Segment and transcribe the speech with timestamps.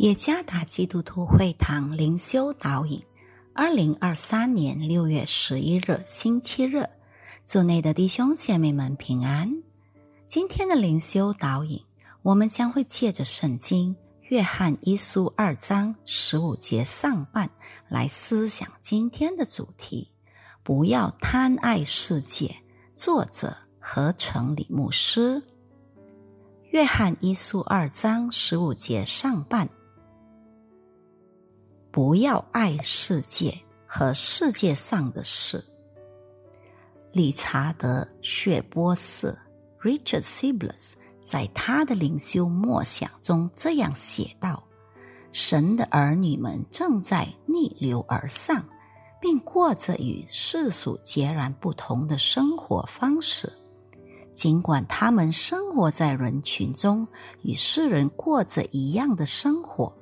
[0.00, 3.02] 耶加达基督徒会堂灵修导引，
[3.52, 6.88] 二零二三年六月十一日星期日，
[7.44, 9.62] 组内的弟兄姐妹们平安。
[10.26, 11.84] 今天的灵修导引，
[12.22, 13.94] 我们将会借着圣经
[14.30, 17.50] 约翰一书二章十五节上半
[17.86, 20.08] 来思想今天的主题：
[20.62, 22.56] 不要贪爱世界。
[22.94, 25.42] 作者何成礼牧师。
[26.70, 29.68] 约翰一书二章十五节上半。
[31.90, 33.52] 不要爱世界
[33.86, 35.64] 和世界上的事。
[37.12, 39.36] 理查德·雪波斯
[39.82, 44.62] （Richard Siblus） 在他的灵修默想中这样写道
[45.32, 48.64] ：“神的儿女们正在逆流而上，
[49.20, 53.52] 并过着与世俗截然不同的生活方式。
[54.32, 57.06] 尽管他们生活在人群中，
[57.42, 59.92] 与世人过着一样的生活。”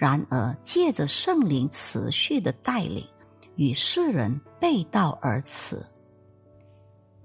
[0.00, 3.06] 然而，借着圣灵持续的带领，
[3.56, 5.78] 与世人背道而驰。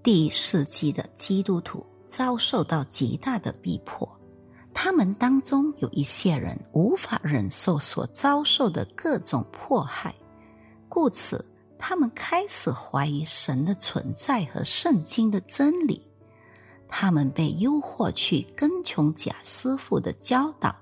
[0.03, 4.05] 第一世纪的基督徒遭受到极大的逼迫，
[4.73, 10.13] 他们当中有一些人无法忍受所遭受的各种迫害，
[10.89, 11.45] 故此
[11.79, 16.05] 他们开始怀疑神的存在和圣经的真理。
[16.89, 20.75] 他们被诱惑去跟从假师傅的教导，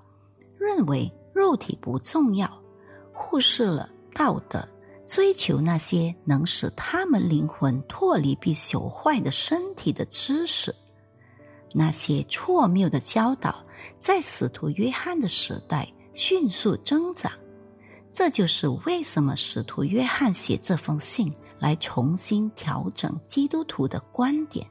[0.58, 1.08] 认为。
[1.34, 2.50] 肉体不重要，
[3.12, 4.68] 忽视了道德，
[5.08, 10.74] 追求那些能使他们灵魂脱离并朽坏的身体的知识。
[11.74, 13.66] 那些错谬的教导
[13.98, 17.32] 在使徒约翰的时代迅速增长。
[18.12, 24.68] 这就是为什么使徒约翰写这封信来重新调整基督徒的观点，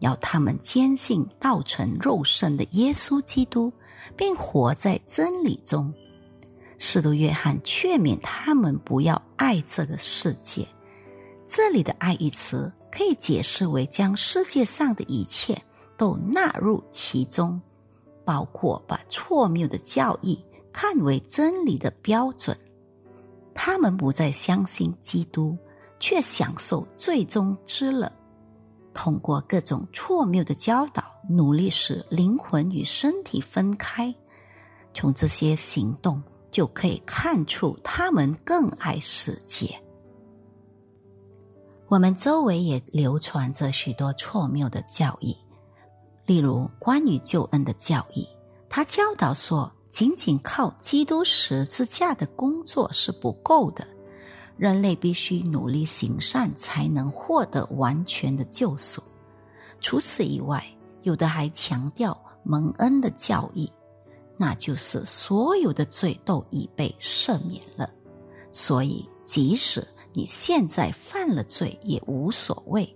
[0.00, 3.72] 要他们坚信道成肉身的耶稣基督。
[4.16, 5.92] 并活在真理中。
[6.78, 10.66] 使徒约翰劝勉他们不要爱这个世界。
[11.46, 15.60] 这里的“爱”一词可以解释为将世界上的一切
[15.96, 17.60] 都纳入其中，
[18.24, 22.56] 包括把错谬的教义看为真理的标准。
[23.54, 25.56] 他们不再相信基督，
[25.98, 28.10] 却享受最终之乐。
[28.92, 34.14] 通过各种错谬的教导，努力使灵魂与身体分开。
[34.92, 39.80] 从这些行动就可以看出，他们更爱世界。
[41.88, 45.36] 我们周围也流传着许多错谬的教义，
[46.26, 48.28] 例如关于救恩的教义。
[48.68, 53.86] 他教导说，仅仅靠基督十字架的工作是不够的。
[54.60, 59.02] 人类必须努力行善，才能获得完全的救赎。
[59.80, 60.62] 除此以外，
[61.00, 63.72] 有的还强调蒙恩的教义，
[64.36, 67.88] 那就是所有的罪都已被赦免了。
[68.52, 69.82] 所以，即使
[70.12, 72.94] 你现在犯了罪也无所谓，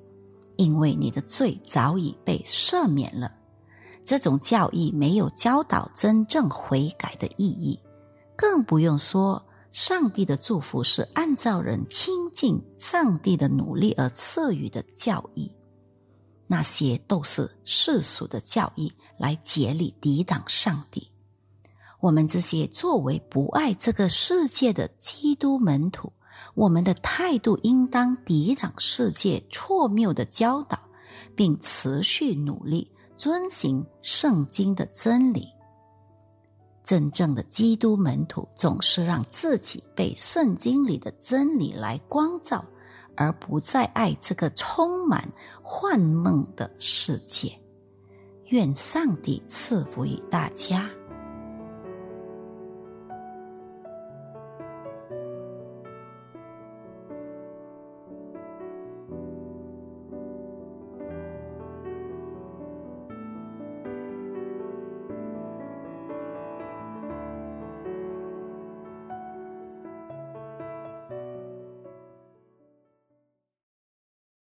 [0.57, 3.33] 因为你的罪早已被赦免了。
[4.05, 7.81] 这种教义没有教导真正悔改的意义，
[8.37, 9.43] 更不用说。
[9.75, 15.51] 上帝的祝福是按照人亲近上帝的努力而赐予的教义，
[16.47, 21.11] 那些都是世俗的教义，来竭力抵挡上帝。
[21.99, 26.12] 我们这些作为不爱这个世界的基督门徒，
[26.55, 30.79] 我们的态度应当抵挡世界错谬的教导，
[31.35, 35.49] 并持续努力遵行圣经的真理。
[36.84, 42.62] 真正的基督门徒总是让自己被圣经里的真理来光照，
[43.17, 45.27] 而不再爱这个充满
[45.62, 47.59] 幻梦的世界。
[48.49, 50.91] 愿上帝赐福于大家。